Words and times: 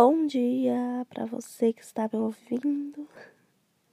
Bom 0.00 0.28
dia 0.28 1.04
para 1.10 1.26
você 1.26 1.72
que 1.72 1.82
está 1.82 2.08
me 2.12 2.20
ouvindo 2.20 3.08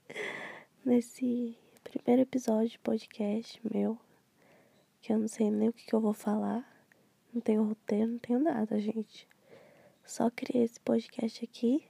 nesse 0.85 1.57
primeiro 1.83 2.21
episódio 2.21 2.69
de 2.69 2.78
podcast 2.78 3.59
meu, 3.73 3.97
que 5.01 5.12
eu 5.12 5.17
não 5.17 5.28
sei 5.28 5.49
nem 5.49 5.69
o 5.69 5.73
que, 5.73 5.83
que 5.83 5.96
eu 5.96 5.99
vou 5.99 6.13
falar, 6.13 6.63
não 7.33 7.41
tenho 7.41 7.63
roteiro, 7.63 8.12
não 8.12 8.19
tenho 8.19 8.37
nada, 8.37 8.79
gente. 8.79 9.28
Só 10.05 10.29
criei 10.29 10.63
esse 10.63 10.79
podcast 10.79 11.44
aqui 11.44 11.83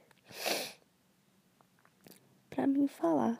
para 2.48 2.66
mim 2.66 2.88
falar. 2.88 3.38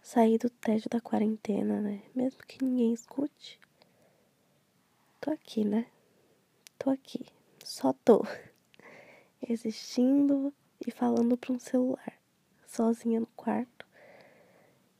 Sair 0.00 0.38
do 0.38 0.48
tédio 0.48 0.88
da 0.88 1.00
quarentena, 1.00 1.80
né? 1.80 2.04
Mesmo 2.14 2.40
que 2.46 2.64
ninguém 2.64 2.92
escute. 2.92 3.58
Tô 5.20 5.32
aqui, 5.32 5.64
né? 5.64 5.88
Tô 6.78 6.88
aqui. 6.88 7.26
Só 7.64 7.92
tô 7.92 8.24
existindo 9.48 10.52
e 10.86 10.90
falando 10.90 11.36
para 11.36 11.52
um 11.52 11.58
celular, 11.58 12.12
sozinha 12.66 13.20
no 13.20 13.26
quarto. 13.28 13.86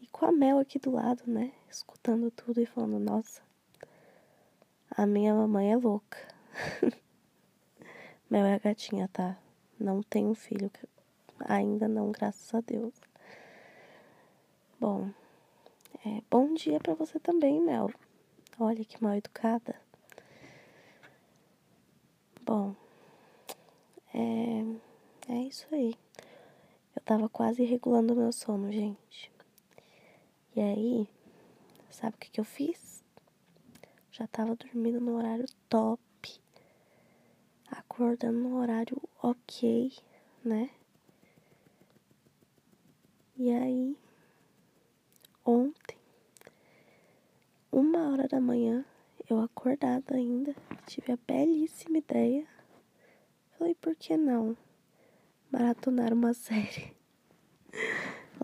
E 0.00 0.06
com 0.08 0.26
a 0.26 0.32
Mel 0.32 0.58
aqui 0.58 0.78
do 0.78 0.90
lado, 0.90 1.22
né? 1.26 1.52
Escutando 1.70 2.30
tudo 2.30 2.60
e 2.60 2.66
falando: 2.66 2.98
Nossa, 2.98 3.42
a 4.90 5.06
minha 5.06 5.34
mamãe 5.34 5.72
é 5.72 5.76
louca. 5.76 6.18
Mel 8.30 8.44
é 8.44 8.54
a 8.54 8.58
gatinha, 8.58 9.08
tá? 9.12 9.38
Não 9.78 10.02
tenho 10.02 10.34
filho, 10.34 10.70
ainda 11.40 11.88
não, 11.88 12.10
graças 12.12 12.54
a 12.54 12.60
Deus. 12.60 12.94
Bom, 14.78 15.10
é, 16.06 16.22
bom 16.30 16.54
dia 16.54 16.78
para 16.78 16.94
você 16.94 17.18
também, 17.18 17.60
Mel. 17.60 17.90
Olha 18.58 18.84
que 18.84 19.02
mal 19.02 19.14
educada. 19.14 19.74
Bom, 22.42 22.76
é, 24.14 24.64
é 25.28 25.38
isso 25.42 25.66
aí. 25.72 25.94
Eu 26.94 27.02
tava 27.04 27.28
quase 27.28 27.64
regulando 27.64 28.14
meu 28.14 28.30
sono, 28.30 28.70
gente. 28.70 29.32
E 30.54 30.60
aí, 30.60 31.08
sabe 31.90 32.14
o 32.14 32.18
que, 32.20 32.30
que 32.30 32.40
eu 32.40 32.44
fiz? 32.44 33.02
Já 34.12 34.28
tava 34.28 34.54
dormindo 34.54 35.00
no 35.00 35.16
horário 35.16 35.46
top. 35.68 36.00
Acordando 37.68 38.38
no 38.38 38.58
horário 38.60 38.96
ok, 39.20 39.92
né? 40.44 40.70
E 43.36 43.50
aí, 43.50 43.98
ontem, 45.44 45.98
uma 47.72 48.12
hora 48.12 48.28
da 48.28 48.40
manhã, 48.40 48.84
eu 49.28 49.40
acordada 49.40 50.14
ainda, 50.14 50.54
tive 50.86 51.10
a 51.10 51.18
belíssima 51.26 51.98
ideia 51.98 52.53
Falei, 53.58 53.74
por 53.76 53.94
que 53.94 54.16
não? 54.16 54.56
Maratonar 55.50 56.12
uma 56.12 56.34
série. 56.34 56.94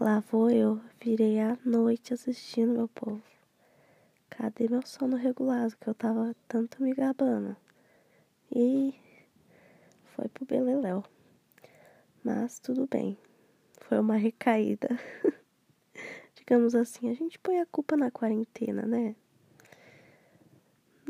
Lá 0.01 0.21
vou 0.21 0.51
eu, 0.51 0.81
virei 1.01 1.41
a 1.41 1.59
noite 1.65 2.15
assistindo 2.15 2.73
meu 2.73 2.89
povo. 2.89 3.23
Cadê 4.29 4.69
meu 4.69 4.87
sono 4.87 5.17
regulado 5.17 5.77
que 5.77 5.89
eu 5.89 5.95
tava 5.95 6.35
tanto 6.49 6.83
me 6.83 6.95
gabando? 6.95 7.57
E 8.51 8.95
foi 10.15 10.29
pro 10.29 10.47
Beleléu. 10.47 11.05
Mas 12.23 12.59
tudo 12.59 12.87
bem. 12.87 13.19
Foi 13.81 13.99
uma 13.99 14.17
recaída. 14.17 14.89
Digamos 16.37 16.75
assim, 16.75 17.11
a 17.11 17.15
gente 17.15 17.39
põe 17.39 17.61
a 17.61 17.67
culpa 17.67 17.97
na 17.97 18.11
quarentena, 18.11 18.83
né? 18.83 19.17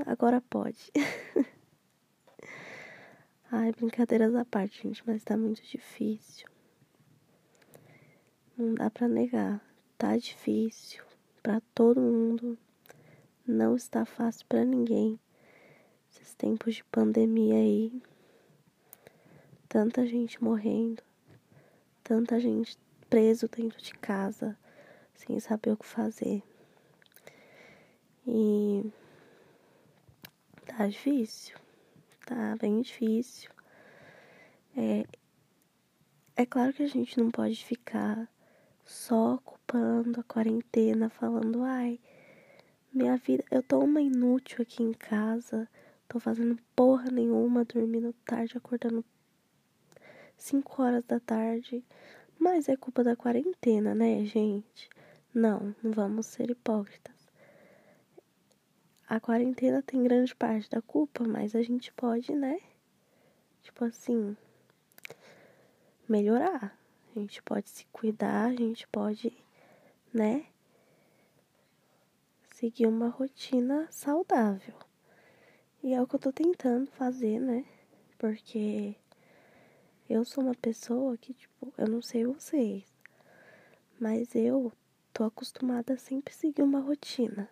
Agora 0.07 0.41
pode. 0.41 0.91
Ai, 3.53 3.73
brincadeiras 3.73 4.33
à 4.37 4.45
parte, 4.45 4.81
gente, 4.81 5.03
mas 5.05 5.25
tá 5.25 5.37
muito 5.37 5.61
difícil. 5.61 6.47
Não 8.57 8.75
dá 8.75 8.89
pra 8.89 9.09
negar. 9.09 9.61
Tá 9.99 10.17
difícil 10.17 11.03
para 11.43 11.61
todo 11.75 12.01
mundo. 12.01 12.57
Não 13.45 13.75
está 13.75 14.05
fácil 14.05 14.47
para 14.47 14.65
ninguém. 14.65 15.19
Esses 16.13 16.33
tempos 16.35 16.77
de 16.77 16.85
pandemia 16.85 17.57
aí. 17.57 18.01
Tanta 19.69 20.07
gente 20.07 20.41
morrendo. 20.41 21.03
Tanta 22.05 22.39
gente 22.39 22.79
preso 23.09 23.49
dentro 23.49 23.83
de 23.83 23.95
casa, 23.95 24.57
sem 25.13 25.41
saber 25.41 25.73
o 25.73 25.77
que 25.77 25.87
fazer. 25.87 26.41
E 28.25 28.93
tá 30.67 30.87
difícil 30.87 31.60
tá 32.31 32.57
bem 32.61 32.81
difícil. 32.81 33.51
É, 34.77 35.05
é 36.37 36.47
claro 36.47 36.73
que 36.73 36.85
a 36.85 36.89
gente 36.89 37.19
não 37.19 37.29
pode 37.29 37.65
ficar 37.65 38.29
só 38.85 39.39
culpando 39.39 40.21
a 40.21 40.23
quarentena, 40.23 41.11
falando, 41.11 41.65
ai, 41.65 41.99
minha 42.93 43.17
vida, 43.17 43.45
eu 43.51 43.63
tô 43.65 43.81
uma 43.81 44.01
inútil 44.01 44.63
aqui 44.63 44.81
em 44.81 44.93
casa, 44.93 45.69
tô 46.09 46.21
fazendo 46.21 46.57
porra 46.77 47.11
nenhuma, 47.11 47.65
dormindo 47.65 48.13
tarde, 48.25 48.57
acordando 48.57 49.05
5 50.37 50.83
horas 50.83 51.05
da 51.05 51.19
tarde. 51.19 51.85
Mas 52.39 52.69
é 52.69 52.77
culpa 52.77 53.03
da 53.03 53.17
quarentena, 53.17 53.93
né, 53.93 54.25
gente? 54.25 54.89
Não, 55.35 55.75
não 55.83 55.91
vamos 55.91 56.27
ser 56.27 56.49
hipócritas 56.51 57.20
a 59.11 59.19
quarentena 59.19 59.83
tem 59.83 60.05
grande 60.05 60.33
parte 60.37 60.71
da 60.71 60.81
culpa, 60.81 61.25
mas 61.27 61.57
a 61.57 61.63
gente 61.65 61.93
pode, 61.95 62.33
né? 62.33 62.61
Tipo 63.61 63.85
assim, 63.85 64.37
melhorar. 66.09 66.79
A 67.11 67.19
gente 67.19 67.43
pode 67.43 67.69
se 67.71 67.85
cuidar, 67.87 68.47
a 68.47 68.55
gente 68.55 68.87
pode, 68.87 69.37
né? 70.15 70.47
Seguir 72.55 72.87
uma 72.87 73.09
rotina 73.09 73.89
saudável. 73.91 74.77
E 75.83 75.93
é 75.93 76.01
o 76.01 76.07
que 76.07 76.15
eu 76.15 76.21
tô 76.21 76.33
tentando 76.33 76.89
fazer, 76.93 77.41
né? 77.41 77.65
Porque 78.17 78.95
eu 80.09 80.25
sou 80.25 80.45
uma 80.45 80.55
pessoa 80.55 81.17
que, 81.17 81.35
tipo, 81.35 81.75
eu 81.77 81.89
não 81.89 82.01
sei 82.01 82.25
vocês, 82.27 82.85
mas 83.99 84.37
eu 84.37 84.73
tô 85.13 85.25
acostumada 85.25 85.95
a 85.95 85.99
sempre 85.99 86.33
seguir 86.33 86.63
uma 86.63 86.79
rotina 86.79 87.51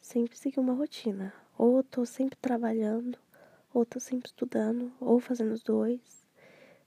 sempre 0.00 0.36
seguir 0.36 0.58
uma 0.58 0.72
rotina. 0.72 1.32
Ou 1.56 1.78
eu 1.78 1.84
tô 1.84 2.06
sempre 2.06 2.38
trabalhando, 2.38 3.18
ou 3.72 3.84
tô 3.84 4.00
sempre 4.00 4.28
estudando, 4.28 4.92
ou 5.00 5.20
fazendo 5.20 5.52
os 5.52 5.62
dois. 5.62 6.26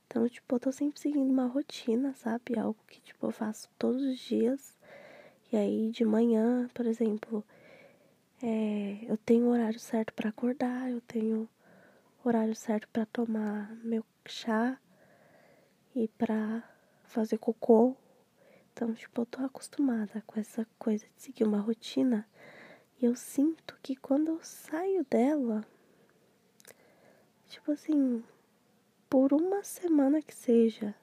Então, 0.07 0.28
tipo, 0.28 0.56
eu 0.56 0.59
tô 0.59 0.72
sempre 0.72 1.00
seguindo 1.00 1.31
uma 1.31 1.47
rotina, 1.47 2.13
sabe? 2.13 2.57
Algo 2.57 2.79
que, 2.88 3.02
tipo, 3.02 3.28
eu 3.28 3.31
faço 3.31 3.69
todos 3.78 4.02
os 4.02 4.19
dias. 4.19 4.78
E 5.52 5.57
aí, 5.57 5.91
de 5.91 6.03
manhã, 6.03 6.68
por 6.73 6.85
exemplo, 6.85 7.44
é, 8.41 9.00
eu 9.07 9.18
tenho 9.18 9.47
horário 9.47 9.79
certo 9.79 10.13
para 10.13 10.29
acordar, 10.29 10.90
eu 10.90 11.02
tenho 11.02 11.47
horário 12.23 12.56
certo 12.56 12.88
para 12.90 13.06
tomar 13.06 13.75
meu 13.84 14.03
chá 14.25 14.78
e 15.96 16.07
para 16.07 16.63
fazer 17.03 17.38
cocô. 17.38 17.96
Então, 18.72 18.94
tipo, 18.94 19.22
eu 19.22 19.25
tô 19.25 19.44
acostumada 19.44 20.23
com 20.25 20.40
essa 20.40 20.68
coisa 20.79 21.06
de 21.16 21.22
seguir 21.22 21.44
uma 21.44 21.59
rotina 21.59 22.28
eu 23.01 23.15
sinto 23.15 23.77
que 23.81 23.95
quando 23.95 24.29
eu 24.29 24.39
saio 24.43 25.05
dela, 25.09 25.65
tipo 27.47 27.71
assim, 27.71 28.23
por 29.09 29.33
uma 29.33 29.63
semana 29.63 30.21
que 30.21 30.33
seja, 30.33 30.95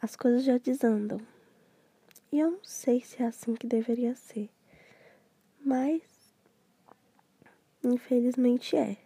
as 0.00 0.14
coisas 0.16 0.44
já 0.44 0.58
desandam. 0.58 1.20
E 2.30 2.38
eu 2.38 2.50
não 2.50 2.64
sei 2.64 3.00
se 3.00 3.22
é 3.22 3.26
assim 3.26 3.54
que 3.54 3.66
deveria 3.66 4.14
ser. 4.14 4.50
Mas, 5.64 6.02
infelizmente 7.82 8.76
é. 8.76 8.96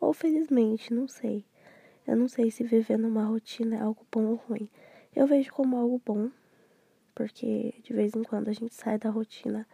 Ou 0.00 0.12
felizmente, 0.12 0.92
não 0.92 1.06
sei. 1.06 1.44
Eu 2.06 2.16
não 2.16 2.28
sei 2.28 2.50
se 2.50 2.64
viver 2.64 2.98
numa 2.98 3.24
rotina 3.24 3.76
é 3.76 3.80
algo 3.80 4.06
bom 4.10 4.26
ou 4.26 4.34
ruim. 4.34 4.68
Eu 5.14 5.26
vejo 5.26 5.52
como 5.52 5.76
algo 5.76 6.02
bom, 6.04 6.30
porque 7.14 7.74
de 7.82 7.92
vez 7.92 8.14
em 8.14 8.22
quando 8.22 8.48
a 8.48 8.52
gente 8.52 8.74
sai 8.74 8.98
da 8.98 9.08
rotina 9.08 9.66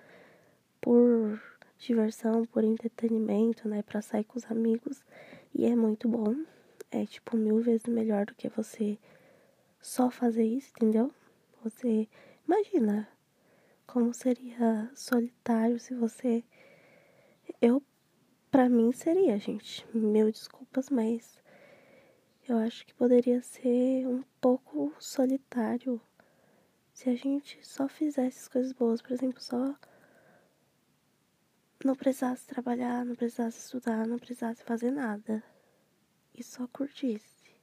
por 0.81 1.41
diversão, 1.79 2.45
por 2.45 2.65
entretenimento, 2.65 3.69
né, 3.69 3.83
para 3.83 4.03
sair 4.03 4.25
com 4.25 4.39
os 4.39 4.45
amigos, 4.51 5.05
e 5.55 5.65
é 5.67 5.75
muito 5.75 6.09
bom. 6.09 6.35
É 6.91 7.07
tipo 7.07 7.37
mil 7.37 7.61
vezes 7.61 7.87
melhor 7.87 8.27
do 8.27 8.35
que 8.35 8.49
você 8.49 8.99
só 9.81 10.11
fazer 10.11 10.45
isso, 10.45 10.71
entendeu? 10.77 11.13
Você 11.63 12.09
imagina 12.47 13.09
como 13.87 14.13
seria 14.13 14.91
solitário 14.95 15.79
se 15.79 15.95
você 15.95 16.45
eu 17.61 17.83
para 18.51 18.69
mim 18.69 18.93
seria, 18.93 19.39
gente. 19.39 19.87
Mil 19.95 20.31
desculpas, 20.31 20.91
mas 20.91 21.41
eu 22.49 22.59
acho 22.59 22.85
que 22.85 22.95
poderia 22.95 23.41
ser 23.43 24.07
um 24.07 24.23
pouco 24.41 24.93
solitário 24.99 26.01
se 26.93 27.09
a 27.09 27.15
gente 27.15 27.59
só 27.67 27.89
fizesse 27.89 28.41
as 28.41 28.49
coisas 28.49 28.73
boas, 28.73 29.01
por 29.01 29.13
exemplo, 29.13 29.41
só 29.41 29.75
não 31.85 31.95
precisasse 31.97 32.47
trabalhar, 32.47 33.05
não 33.05 33.15
precisasse 33.15 33.59
estudar, 33.59 34.07
não 34.07 34.19
precisasse 34.19 34.63
fazer 34.63 34.91
nada. 34.91 35.43
e 36.35 36.43
só 36.43 36.67
curtisse. 36.69 37.55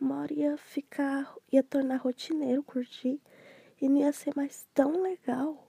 Uma 0.00 0.20
hora 0.22 0.32
ia 0.32 0.56
ficar, 0.56 1.34
ia 1.52 1.62
tornar 1.62 1.96
rotineiro 1.98 2.62
curtir 2.62 3.20
e 3.80 3.88
não 3.88 3.98
ia 3.98 4.12
ser 4.12 4.34
mais 4.34 4.66
tão 4.74 5.02
legal 5.02 5.68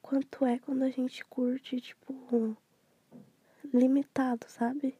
quanto 0.00 0.44
é 0.44 0.58
quando 0.58 0.82
a 0.82 0.90
gente 0.90 1.24
curte, 1.24 1.80
tipo, 1.80 2.56
limitado, 3.72 4.46
sabe? 4.48 4.98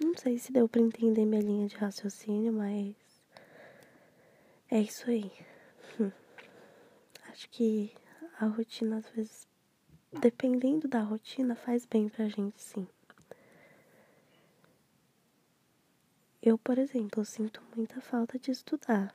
Não 0.00 0.16
sei 0.16 0.38
se 0.38 0.52
deu 0.52 0.68
pra 0.68 0.80
entender 0.80 1.24
minha 1.24 1.40
linha 1.42 1.66
de 1.66 1.76
raciocínio, 1.76 2.52
mas 2.52 2.94
é 4.70 4.80
isso 4.80 5.10
aí. 5.10 5.30
Acho 7.30 7.48
que 7.50 7.92
a 8.38 8.46
rotina, 8.46 8.98
às 8.98 9.08
vezes, 9.10 9.47
dependendo 10.12 10.88
da 10.88 11.00
rotina, 11.00 11.54
faz 11.54 11.84
bem 11.84 12.08
pra 12.08 12.28
gente, 12.28 12.60
sim. 12.62 12.86
Eu, 16.40 16.56
por 16.56 16.78
exemplo, 16.78 17.24
sinto 17.24 17.62
muita 17.76 18.00
falta 18.00 18.38
de 18.38 18.50
estudar. 18.50 19.14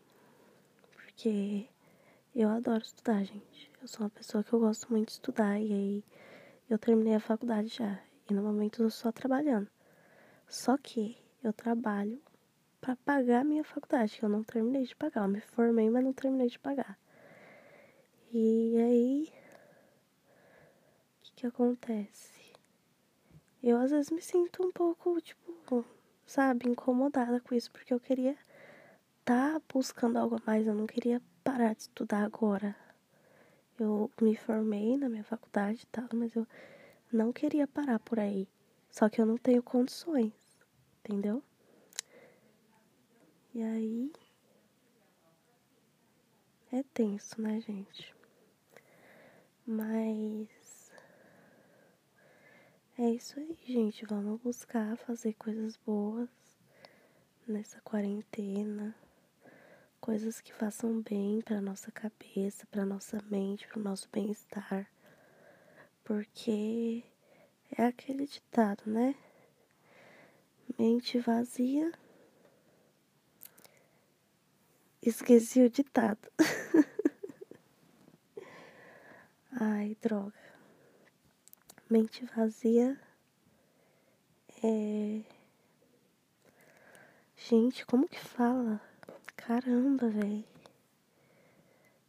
Porque 0.91 1.67
eu 2.35 2.49
adoro 2.49 2.83
estudar, 2.83 3.23
gente. 3.23 3.71
Eu 3.81 3.87
sou 3.87 4.03
uma 4.03 4.09
pessoa 4.09 4.43
que 4.43 4.53
eu 4.53 4.59
gosto 4.59 4.91
muito 4.91 5.07
de 5.07 5.13
estudar. 5.13 5.59
E 5.59 5.73
aí 5.73 6.03
eu 6.69 6.77
terminei 6.77 7.15
a 7.15 7.19
faculdade 7.19 7.69
já. 7.69 7.99
E 8.29 8.33
no 8.33 8.43
momento 8.43 8.83
eu 8.83 8.89
só 8.89 9.11
trabalhando. 9.11 9.69
Só 10.47 10.77
que 10.77 11.17
eu 11.43 11.53
trabalho 11.53 12.21
para 12.79 12.95
pagar 12.97 13.41
a 13.41 13.43
minha 13.43 13.63
faculdade, 13.63 14.17
que 14.17 14.23
eu 14.23 14.29
não 14.29 14.43
terminei 14.43 14.83
de 14.83 14.95
pagar. 14.95 15.23
Eu 15.23 15.29
me 15.29 15.39
formei, 15.39 15.89
mas 15.89 16.03
não 16.03 16.13
terminei 16.13 16.49
de 16.49 16.59
pagar. 16.59 16.99
E 18.31 18.77
aí, 18.77 19.33
que, 21.43 21.47
acontece? 21.47 22.31
Eu 23.61 23.77
às 23.77 23.91
vezes 23.91 24.09
me 24.11 24.21
sinto 24.21 24.65
um 24.65 24.71
pouco, 24.71 25.19
tipo, 25.19 25.85
sabe, 26.25 26.69
incomodada 26.69 27.41
com 27.41 27.53
isso, 27.53 27.69
porque 27.69 27.93
eu 27.93 27.99
queria 27.99 28.37
tá 29.25 29.61
buscando 29.73 30.17
algo 30.17 30.41
mais, 30.45 30.65
eu 30.65 30.73
não 30.73 30.87
queria 30.87 31.21
parar 31.43 31.73
de 31.73 31.81
estudar 31.81 32.23
agora. 32.23 32.75
Eu 33.77 34.09
me 34.21 34.35
formei 34.37 34.97
na 34.97 35.09
minha 35.09 35.23
faculdade 35.23 35.83
e 35.83 35.87
tal, 35.87 36.07
mas 36.13 36.33
eu 36.33 36.47
não 37.11 37.33
queria 37.33 37.67
parar 37.67 37.99
por 37.99 38.19
aí. 38.19 38.47
Só 38.89 39.09
que 39.09 39.19
eu 39.19 39.25
não 39.25 39.37
tenho 39.37 39.61
condições, 39.63 40.33
entendeu? 40.99 41.43
E 43.53 43.61
aí. 43.61 44.11
É 46.71 46.83
tenso, 46.93 47.39
né, 47.41 47.59
gente? 47.61 48.15
Mas 49.65 50.62
é 52.97 53.09
isso 53.09 53.39
aí, 53.39 53.57
gente. 53.65 54.05
Vamos 54.05 54.39
buscar 54.41 54.97
fazer 54.97 55.33
coisas 55.33 55.77
boas 55.85 56.29
nessa 57.47 57.79
quarentena. 57.81 58.95
Coisas 59.99 60.41
que 60.41 60.53
façam 60.53 61.01
bem 61.01 61.41
para 61.41 61.61
nossa 61.61 61.91
cabeça, 61.91 62.67
para 62.67 62.85
nossa 62.85 63.21
mente, 63.29 63.67
para 63.67 63.79
o 63.79 63.83
nosso 63.83 64.07
bem-estar. 64.11 64.87
Porque 66.03 67.03
é 67.77 67.85
aquele 67.85 68.27
ditado, 68.27 68.83
né? 68.85 69.15
Mente 70.77 71.19
vazia. 71.19 71.91
Esqueci 75.01 75.61
o 75.61 75.69
ditado. 75.69 76.29
Ai, 79.59 79.95
droga. 80.01 80.42
Mente 81.93 82.25
vazia 82.35 82.99
é. 84.63 85.21
Gente, 87.37 87.85
como 87.85 88.09
que 88.09 88.19
fala? 88.19 88.81
Caramba, 89.35 90.09
velho. 90.09 90.43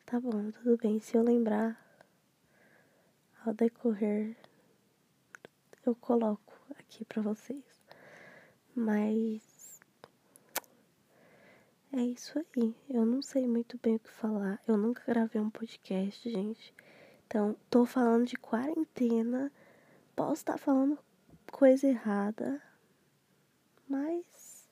Tá 0.06 0.18
bom, 0.18 0.50
tudo 0.52 0.78
bem. 0.78 0.98
Se 1.00 1.18
eu 1.18 1.22
lembrar 1.22 1.78
ao 3.44 3.52
decorrer, 3.52 4.34
eu 5.84 5.94
coloco 5.94 6.54
aqui 6.78 7.04
pra 7.04 7.20
vocês. 7.20 7.62
Mas. 8.74 9.82
É 11.92 12.00
isso 12.00 12.38
aí. 12.38 12.74
Eu 12.88 13.04
não 13.04 13.20
sei 13.20 13.46
muito 13.46 13.78
bem 13.82 13.96
o 13.96 14.00
que 14.00 14.10
falar. 14.10 14.58
Eu 14.66 14.78
nunca 14.78 15.02
gravei 15.06 15.42
um 15.42 15.50
podcast, 15.50 16.30
gente. 16.30 16.74
Então, 17.26 17.54
tô 17.68 17.84
falando 17.84 18.24
de 18.24 18.36
quarentena. 18.36 19.52
Posso 20.16 20.34
estar 20.34 20.58
falando 20.58 20.96
coisa 21.50 21.88
errada, 21.88 22.62
mas 23.88 24.68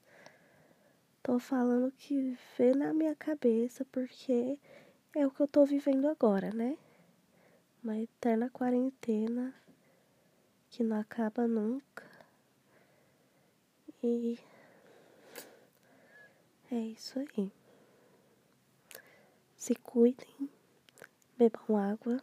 tô 1.21 1.39
falando 1.41 1.91
que 1.91 2.39
vê 2.56 2.73
na 2.73 2.94
minha 2.94 3.17
cabeça 3.17 3.85
porque 3.87 4.56
é 5.17 5.27
o 5.27 5.33
que 5.33 5.41
eu 5.41 5.49
tô 5.49 5.65
vivendo 5.65 6.06
agora, 6.06 6.53
né? 6.53 6.79
Uma 7.83 7.99
eterna 7.99 8.49
quarentena 8.50 9.53
que 10.71 10.85
não 10.85 11.00
acaba 11.00 11.49
nunca. 11.49 12.09
E 14.00 14.39
é 16.71 16.79
isso 16.79 17.19
aí. 17.19 17.53
Se 19.56 19.75
cuidem, 19.75 20.49
bebam 21.37 21.77
água 21.77 22.21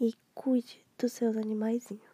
e 0.00 0.14
cuide 0.32 0.87
dos 0.98 1.12
seus 1.12 1.36
animaizinhos. 1.36 2.07